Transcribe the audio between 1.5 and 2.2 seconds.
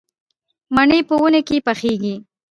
پخېږي